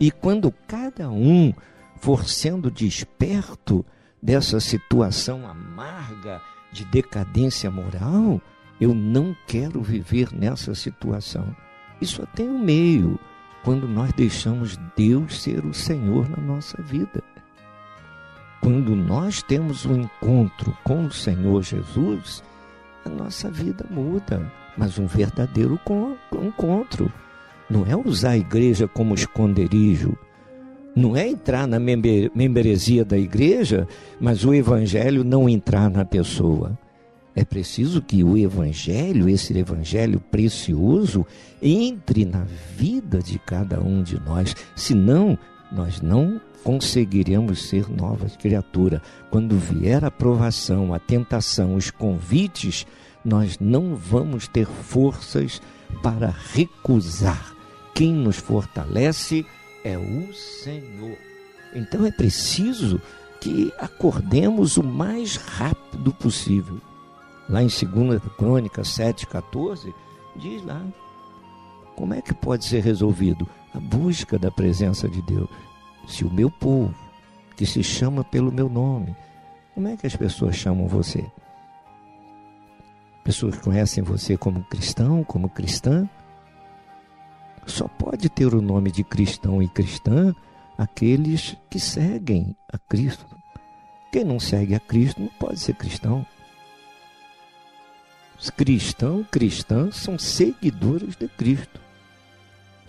[0.00, 1.52] E quando cada um
[1.98, 3.84] for sendo desperto
[4.22, 6.40] dessa situação amarga
[6.72, 8.40] de decadência moral,
[8.80, 11.54] eu não quero viver nessa situação.
[12.00, 13.20] Isso tem um meio
[13.62, 17.22] quando nós deixamos Deus ser o Senhor na nossa vida.
[18.62, 22.42] Quando nós temos um encontro com o Senhor Jesus,
[23.04, 25.78] a nossa vida muda, mas um verdadeiro
[26.42, 27.12] encontro.
[27.68, 30.16] Não é usar a igreja como esconderijo,
[30.94, 33.88] não é entrar na membresia da igreja,
[34.20, 36.78] mas o evangelho não entrar na pessoa.
[37.34, 41.26] É preciso que o Evangelho, esse Evangelho precioso,
[41.62, 42.44] entre na
[42.76, 45.38] vida de cada um de nós, senão
[45.72, 49.00] nós não conseguiremos ser novas criaturas.
[49.30, 52.86] Quando vier a provação, a tentação, os convites,
[53.24, 55.60] nós não vamos ter forças
[56.02, 57.54] para recusar.
[57.94, 59.44] Quem nos fortalece
[59.84, 61.16] é o Senhor.
[61.74, 63.00] Então é preciso
[63.40, 66.80] que acordemos o mais rápido possível
[67.48, 69.92] lá em 2 Crônica 7,14,
[70.36, 70.82] diz lá
[71.94, 75.48] como é que pode ser resolvido a busca da presença de Deus.
[76.06, 76.94] Se o meu povo,
[77.56, 79.16] que se chama pelo meu nome,
[79.74, 81.24] como é que as pessoas chamam você?
[83.24, 86.08] Pessoas conhecem você como cristão, como cristã?
[87.66, 90.34] Só pode ter o nome de cristão e cristã
[90.76, 93.36] aqueles que seguem a Cristo.
[94.10, 96.26] Quem não segue a Cristo não pode ser cristão
[98.50, 101.80] cristão, cristãs são seguidores de Cristo.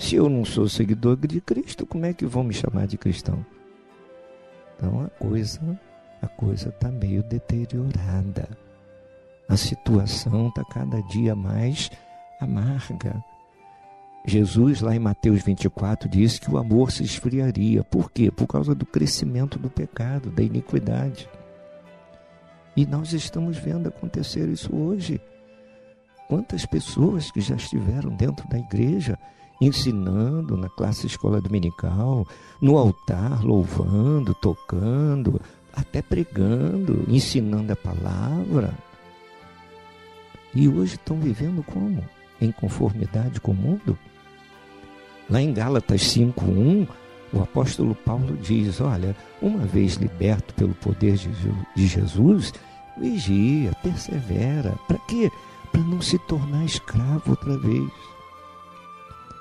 [0.04, 3.44] Se eu não sou seguidor de Cristo, como é que vão me chamar de cristão?
[4.76, 5.80] Então a coisa,
[6.22, 8.50] a coisa está meio deteriorada.
[9.48, 11.90] A situação está cada dia mais
[12.42, 13.24] amarga.
[14.26, 17.82] Jesus, lá em Mateus 24, disse que o amor se esfriaria.
[17.82, 18.30] Por quê?
[18.30, 21.30] Por causa do crescimento do pecado, da iniquidade.
[22.76, 25.22] E nós estamos vendo acontecer isso hoje.
[26.28, 29.18] Quantas pessoas que já estiveram dentro da igreja
[29.66, 32.28] ensinando na classe escola dominical,
[32.62, 35.40] no altar, louvando, tocando,
[35.74, 38.74] até pregando, ensinando a palavra.
[40.54, 42.04] E hoje estão vivendo como?
[42.40, 43.98] Em conformidade com o mundo?
[45.30, 46.88] Lá em Gálatas 5:1,
[47.32, 51.18] o apóstolo Paulo diz: Olha, uma vez liberto pelo poder
[51.76, 52.54] de Jesus,
[53.00, 54.76] vigia, persevera.
[54.88, 55.32] Para quê?
[55.74, 57.92] para não se tornar escravo outra vez.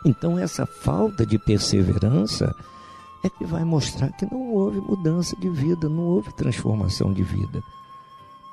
[0.05, 2.55] Então, essa falta de perseverança
[3.23, 7.63] é que vai mostrar que não houve mudança de vida, não houve transformação de vida.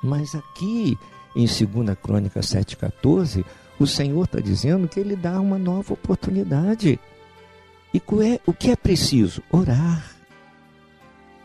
[0.02, 0.96] Mas aqui,
[1.34, 3.44] em 2 Crônica 7,14,
[3.78, 7.00] o Senhor está dizendo que Ele dá uma nova oportunidade.
[7.92, 8.00] E
[8.46, 9.42] o que é preciso?
[9.50, 10.04] Orar.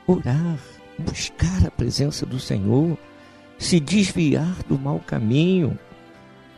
[0.05, 0.59] Orar.
[0.99, 2.97] Buscar a presença do Senhor.
[3.57, 5.77] Se desviar do mau caminho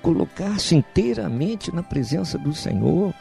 [0.01, 3.13] colocar-se inteiramente na presença do Senhor,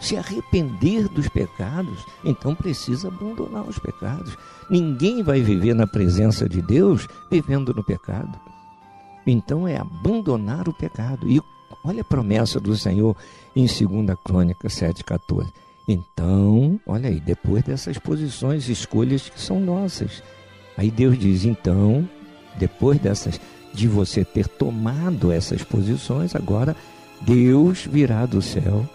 [0.00, 4.36] se arrepender dos pecados, então precisa abandonar os pecados.
[4.70, 8.38] Ninguém vai viver na presença de Deus vivendo no pecado.
[9.26, 11.28] Então é abandonar o pecado.
[11.28, 11.40] E
[11.84, 13.16] olha a promessa do Senhor
[13.54, 15.48] em 2 Crônica 7,14.
[15.86, 20.22] Então, olha aí, depois dessas posições, escolhas que são nossas.
[20.76, 22.08] Aí Deus diz: então,
[22.58, 23.40] depois dessas
[23.72, 26.76] de você ter tomado essas posições, agora
[27.22, 28.88] Deus virá do céu,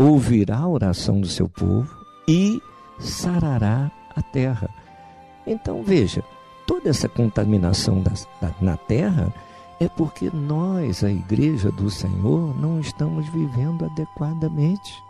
[0.00, 1.94] ouvirá a oração do seu povo
[2.26, 2.62] e
[2.98, 4.70] sarará a terra.
[5.46, 6.24] Então veja,
[6.66, 9.32] toda essa contaminação da, da, na terra
[9.78, 15.02] é porque nós, a igreja do Senhor, não estamos vivendo adequadamente.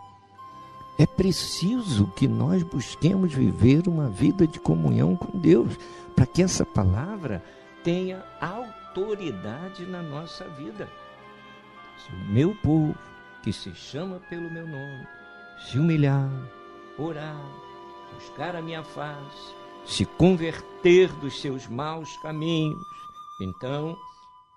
[0.99, 5.77] É preciso que nós busquemos viver uma vida de comunhão com Deus,
[6.15, 7.41] para que essa palavra
[7.83, 10.87] tenha autoridade na nossa vida.
[11.97, 12.95] Se o meu povo,
[13.43, 15.07] que se chama pelo meu nome,
[15.67, 16.29] se humilhar,
[16.97, 17.41] orar,
[18.13, 22.81] buscar a minha face, se converter dos seus maus caminhos,
[23.41, 23.97] então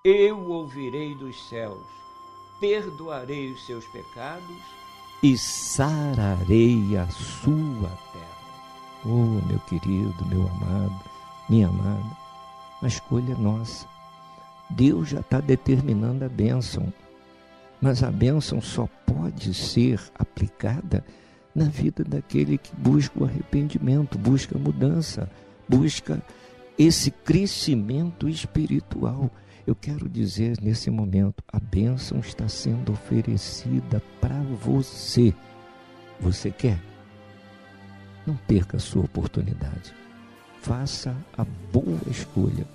[0.04, 1.86] eu ouvirei dos céus,
[2.60, 4.56] perdoarei os seus pecados
[5.22, 8.34] e sararei a sua terra.
[9.06, 11.00] Oh, meu querido, meu amado,
[11.48, 12.16] minha amada,
[12.82, 13.86] a escolha é nossa.
[14.68, 16.92] Deus já está determinando a bênção,
[17.80, 21.04] mas a bênção só pode ser aplicada
[21.54, 25.30] na vida daquele que busca o arrependimento, busca a mudança,
[25.68, 26.22] busca
[26.78, 29.30] esse crescimento espiritual.
[29.66, 35.32] Eu quero dizer nesse momento, a bênção está sendo oferecida para você.
[36.20, 36.78] Você quer?
[38.26, 39.94] Não perca a sua oportunidade.
[40.60, 42.66] Faça a boa escolha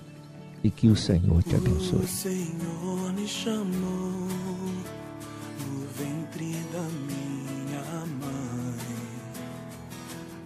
[0.64, 2.00] e que o Senhor te abençoe.
[2.00, 4.28] O Senhor me chamou
[5.60, 8.40] no ventre da minha mãe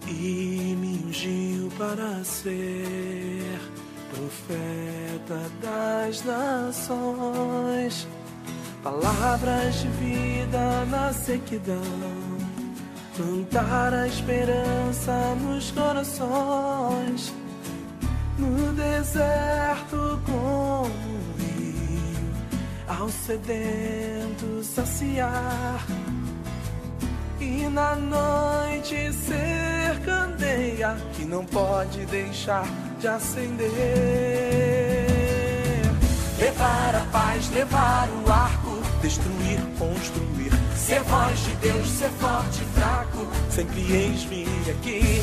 [0.08, 3.58] e me ungiu para ser
[4.14, 8.06] profeta das nações.
[8.82, 11.80] Palavras de vida na sequidão,
[13.16, 17.32] plantar a esperança nos corações.
[18.36, 22.32] No deserto como um rio,
[22.88, 25.86] ao sedento saciar.
[27.40, 32.66] E na noite ser candeia que não pode deixar
[32.98, 33.70] de acender.
[36.38, 40.50] Levar a paz, levar o arco, destruir, construir.
[40.76, 45.22] Ser voz de Deus, ser forte e fraco, sempre eis-me aqui.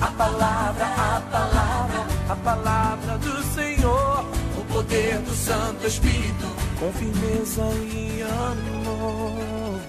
[0.00, 4.24] A palavra, a palavra, a palavra do Senhor,
[4.58, 6.46] o poder do Santo Espírito,
[6.78, 9.80] com firmeza e amor.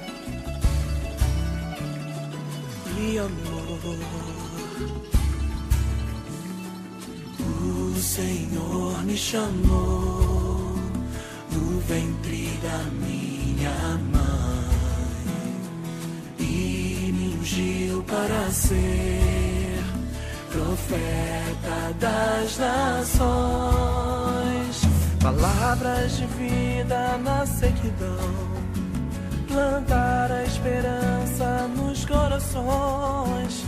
[2.99, 4.51] E amor.
[7.39, 10.75] O Senhor me chamou
[11.51, 14.41] no ventre da minha mãe
[16.39, 19.50] e me ungiu para ser
[20.51, 23.21] profeta das nações.
[25.21, 28.35] Palavras de vida na sequidão,
[29.47, 33.65] plantar a esperança nos corações.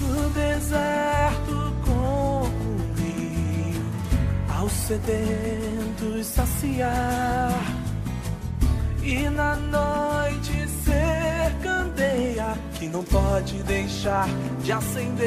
[0.00, 3.82] No deserto como um rio,
[4.58, 7.52] aos sedentos saciar.
[9.02, 12.54] E na noite ser candeia
[12.84, 14.28] que não pode deixar
[14.62, 15.24] de acender.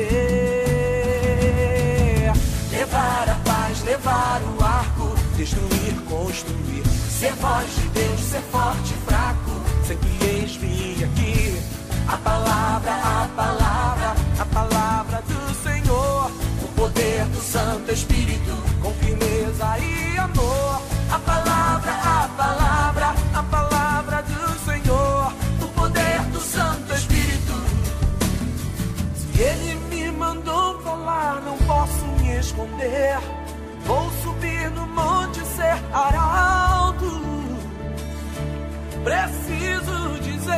[2.72, 6.84] Levar a paz, levar o arco, destruir, construir.
[7.10, 9.52] Ser voz de Deus, ser forte e fraco,
[9.88, 11.60] sempre eis-me aqui.
[12.08, 16.32] A palavra, a palavra, a palavra do Senhor,
[16.64, 20.82] o poder do Santo Espírito, com firmeza e amor.
[21.12, 21.47] A palavra,
[32.58, 33.20] esconder.
[33.86, 37.22] Vou subir no monte ser arauto.
[39.04, 40.58] Preciso dizer: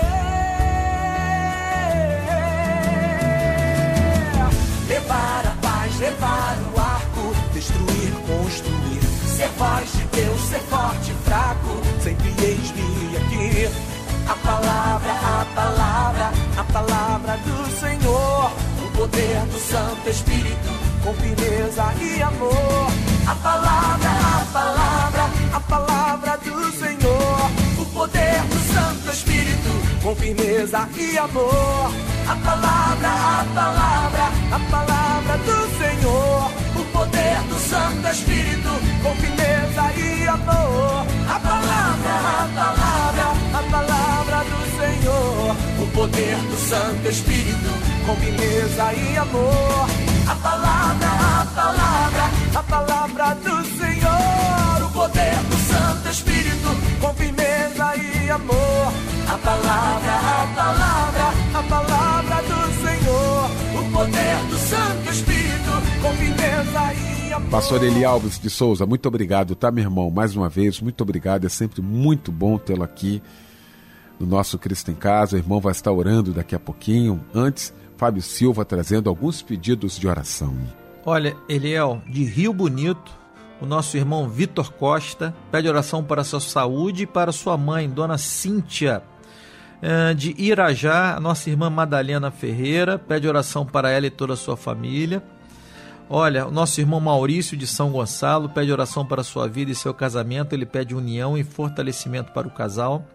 [4.88, 9.04] levar a paz, levar o arco, destruir, construir.
[9.28, 13.70] Ser voz de Deus, ser forte fraco, sempre eis-me aqui.
[14.28, 18.52] A palavra, a palavra, a palavra do Senhor,
[18.86, 22.92] o poder do Santo Espírito, com firmeza e amor.
[23.28, 30.90] A palavra, a palavra, a palavra do Senhor, o poder do Santo Espírito, com firmeza
[30.98, 31.92] e amor.
[32.28, 38.70] A palavra, a palavra, a palavra do Senhor, o poder do Santo Espírito,
[39.04, 41.06] com firmeza e amor.
[41.30, 47.70] A palavra, a palavra, a palavra do Senhor, o poder do Santo Espírito,
[48.06, 50.19] com firmeza e amor.
[50.30, 52.24] A palavra, a palavra,
[52.56, 56.70] a palavra do Senhor, o poder do Santo Espírito,
[57.02, 58.94] com firmeza de amor.
[59.28, 63.50] A palavra, a palavra, a palavra do Senhor.
[63.80, 67.50] O poder do Santo Espírito com firmeza e amor.
[67.50, 70.12] Pastor Eli Alves de Souza, muito obrigado, tá, meu irmão?
[70.12, 71.46] Mais uma vez, muito obrigado.
[71.46, 73.20] É sempre muito bom tê-lo aqui
[74.20, 75.36] no nosso Cristo em Casa.
[75.36, 77.20] O irmão vai estar orando daqui a pouquinho.
[77.34, 80.56] Antes, Fábio Silva trazendo alguns pedidos de oração.
[81.06, 83.12] Olha, Eliel, de Rio Bonito,
[83.60, 88.18] o nosso irmão Vitor Costa pede oração para sua saúde e para sua mãe, dona
[88.18, 89.04] Cíntia.
[89.82, 94.38] Eh, de Irajá, a nossa irmã Madalena Ferreira pede oração para ela e toda a
[94.38, 95.22] sua família.
[96.10, 99.94] Olha, o nosso irmão Maurício de São Gonçalo pede oração para sua vida e seu
[99.94, 100.54] casamento.
[100.54, 103.06] Ele pede união e fortalecimento para o casal.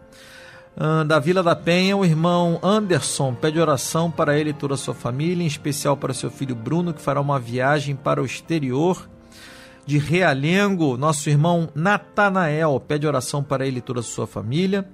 [0.77, 4.77] Ah, da Vila da Penha, o irmão Anderson pede oração para ele e toda a
[4.77, 9.09] sua família, em especial para seu filho Bruno, que fará uma viagem para o exterior.
[9.87, 14.89] De Realengo, nosso irmão Natanael pede oração para ele e toda a sua família.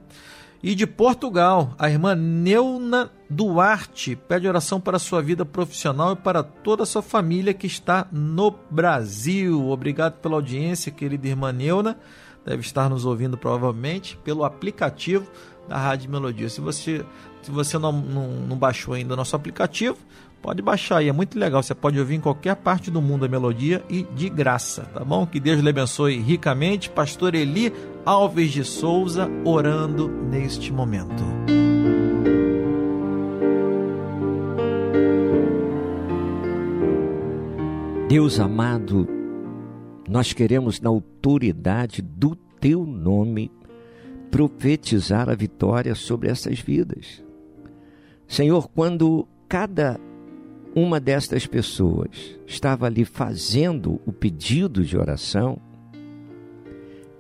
[0.63, 6.43] E de Portugal, a irmã Neuna Duarte pede oração para sua vida profissional e para
[6.43, 9.71] toda a sua família que está no Brasil.
[9.71, 11.97] Obrigado pela audiência, querida irmã Neuna.
[12.45, 15.31] Deve estar nos ouvindo provavelmente pelo aplicativo
[15.71, 16.49] da Rádio Melodia.
[16.49, 17.05] Se você,
[17.43, 19.97] se você não, não, não baixou ainda o nosso aplicativo,
[20.43, 21.63] pode baixar aí, é muito legal.
[21.63, 25.25] Você pode ouvir em qualquer parte do mundo a melodia e de graça, tá bom?
[25.25, 26.91] Que Deus lhe abençoe ricamente.
[26.91, 27.73] Pastor Eli
[28.05, 31.23] Alves de Souza orando neste momento.
[38.09, 39.07] Deus amado,
[40.09, 43.53] nós queremos, na autoridade do teu nome,
[44.31, 47.23] profetizar a vitória sobre essas vidas.
[48.27, 49.99] Senhor, quando cada
[50.75, 55.59] uma destas pessoas estava ali fazendo o pedido de oração,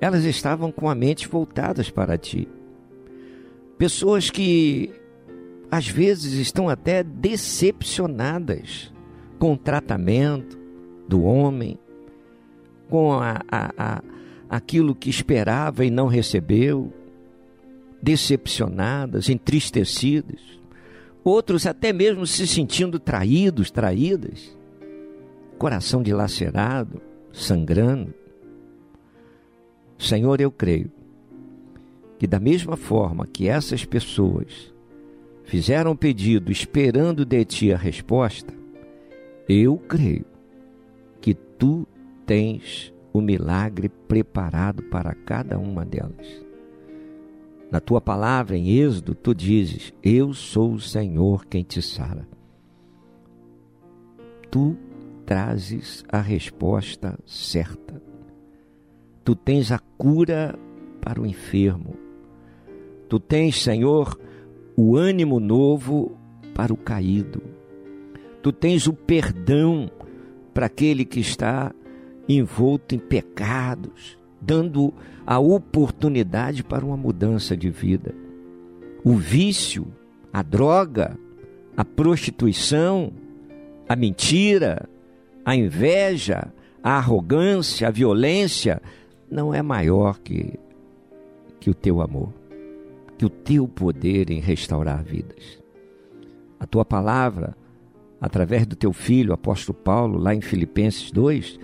[0.00, 2.48] elas estavam com a mente voltadas para ti.
[3.76, 4.92] Pessoas que
[5.70, 8.92] às vezes estão até decepcionadas
[9.38, 10.58] com o tratamento
[11.08, 11.78] do homem,
[12.88, 14.02] com a, a, a,
[14.48, 16.92] aquilo que esperava e não recebeu,
[18.02, 20.40] decepcionadas, entristecidas,
[21.22, 24.56] outros até mesmo se sentindo traídos, traídas,
[25.58, 27.00] coração dilacerado,
[27.32, 28.14] sangrando.
[29.98, 30.90] Senhor, eu creio
[32.18, 34.72] que, da mesma forma que essas pessoas
[35.44, 38.54] fizeram pedido esperando de ti a resposta,
[39.48, 40.24] eu creio
[41.20, 41.86] que tu
[42.24, 46.49] tens o milagre preparado para cada uma delas.
[47.70, 52.26] Na tua palavra, em Êxodo, tu dizes: Eu sou o Senhor quem te sara.
[54.50, 54.76] Tu
[55.24, 58.02] trazes a resposta certa.
[59.22, 60.58] Tu tens a cura
[61.00, 61.94] para o enfermo.
[63.08, 64.18] Tu tens, Senhor,
[64.76, 66.16] o ânimo novo
[66.54, 67.40] para o caído.
[68.42, 69.90] Tu tens o perdão
[70.52, 71.72] para aquele que está
[72.28, 74.92] envolto em pecados, dando
[75.30, 78.12] a oportunidade para uma mudança de vida.
[79.04, 79.86] O vício,
[80.32, 81.16] a droga,
[81.76, 83.12] a prostituição,
[83.88, 84.88] a mentira,
[85.44, 86.52] a inveja,
[86.82, 88.82] a arrogância, a violência
[89.30, 90.58] não é maior que,
[91.60, 92.32] que o teu amor,
[93.16, 95.62] que o teu poder em restaurar vidas.
[96.58, 97.56] A tua palavra,
[98.20, 101.56] através do teu filho, apóstolo Paulo, lá em Filipenses 2,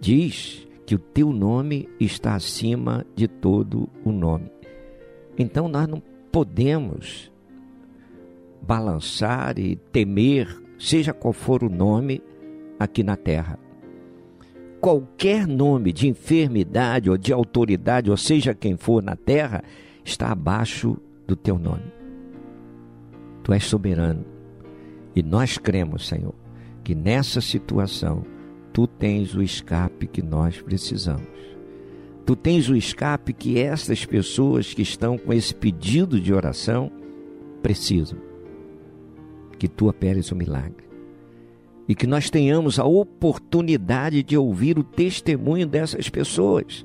[0.00, 4.50] diz que o teu nome está acima de todo o nome.
[5.38, 7.32] Então nós não podemos
[8.62, 12.22] balançar e temer, seja qual for o nome
[12.78, 13.58] aqui na terra.
[14.80, 19.62] Qualquer nome de enfermidade ou de autoridade, ou seja quem for na terra,
[20.04, 21.90] está abaixo do teu nome.
[23.42, 24.24] Tu és soberano.
[25.16, 26.34] E nós cremos, Senhor,
[26.82, 28.24] que nessa situação
[28.74, 31.28] tu tens o escape que nós precisamos.
[32.26, 36.90] Tu tens o escape que essas pessoas que estão com esse pedido de oração
[37.62, 38.18] precisam.
[39.58, 40.84] Que tu operes o milagre.
[41.86, 46.84] E que nós tenhamos a oportunidade de ouvir o testemunho dessas pessoas.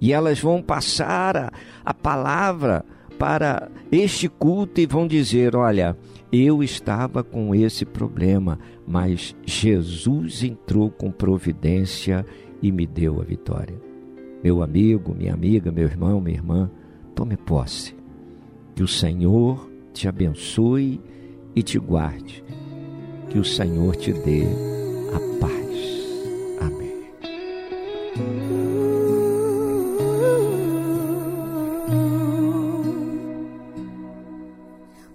[0.00, 1.52] E elas vão passar a,
[1.84, 2.82] a palavra
[3.18, 5.96] para este culto e vão dizer: Olha,
[6.32, 12.24] eu estava com esse problema, mas Jesus entrou com providência
[12.62, 13.74] e me deu a vitória.
[14.42, 16.70] Meu amigo, minha amiga, meu irmão, minha irmã,
[17.14, 17.96] tome posse.
[18.74, 21.00] Que o Senhor te abençoe
[21.54, 22.44] e te guarde.
[23.30, 24.42] Que o Senhor te dê
[25.14, 25.74] a paz.
[26.60, 27.06] Amém.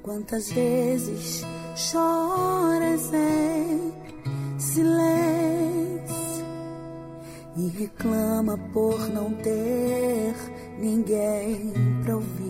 [0.01, 1.45] Quantas vezes
[1.79, 3.93] choras em
[4.59, 6.45] silêncio
[7.55, 10.35] e reclama por não ter
[10.77, 11.73] ninguém
[12.03, 12.49] pra ouvir.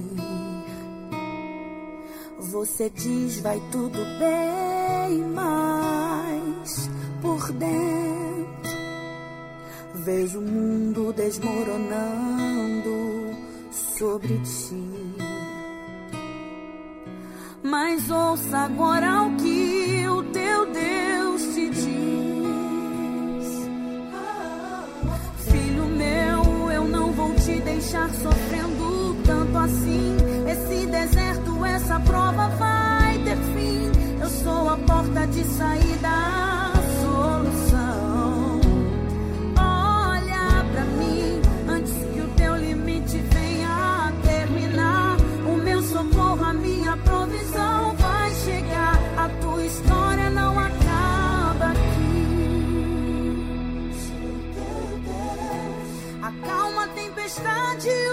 [2.39, 6.89] Você diz vai tudo bem, mas
[7.21, 8.09] por dentro
[9.93, 12.89] vejo o mundo desmoronando
[13.71, 15.08] sobre ti.
[17.81, 21.87] Mas ouça agora o que o teu Deus te diz.
[25.49, 30.17] Filho meu, eu não vou te deixar sofrendo tanto assim.
[30.45, 33.89] Esse deserto, essa prova vai ter fim.
[34.21, 36.48] Eu sou a porta de saída,
[57.39, 58.08] tempestade e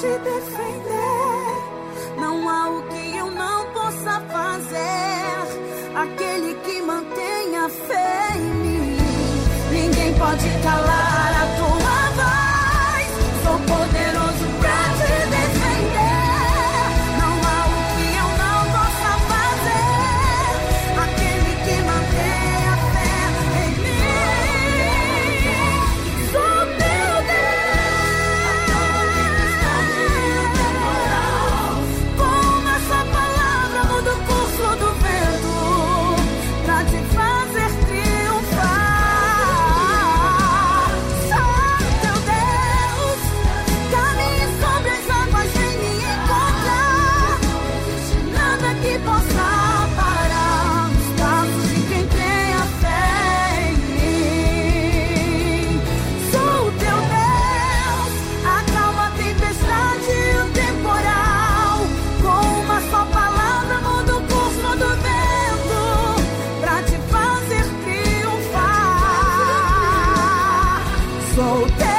[0.00, 1.58] te defender.
[2.20, 5.38] Não há o que eu não possa fazer.
[5.96, 8.96] Aquele que mantém a fé em mim.
[9.72, 11.07] Ninguém pode calar
[71.48, 71.97] Sou teu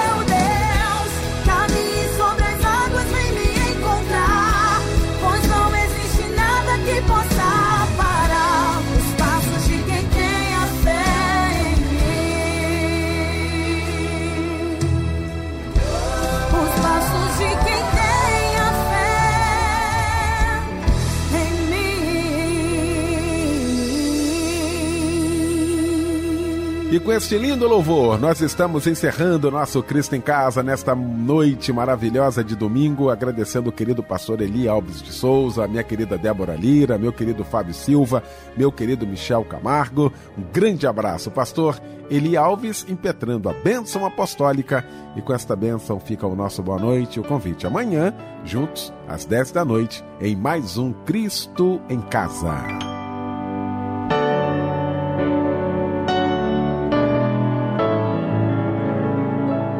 [27.00, 31.72] E com este lindo louvor, nós estamos encerrando o nosso Cristo em Casa nesta noite
[31.72, 36.97] maravilhosa de domingo, agradecendo o querido pastor Eli Alves de Souza, minha querida Débora Lira,
[36.97, 38.22] meu querido Fábio Silva,
[38.58, 40.12] meu querido Michel Camargo.
[40.38, 41.80] Um grande abraço, pastor
[42.12, 44.86] Eli Alves, impetrando a bênção apostólica.
[45.16, 49.24] E com esta bênção fica o nosso boa noite e o convite amanhã, juntos, às
[49.24, 52.99] 10 da noite, em mais um Cristo em Casa.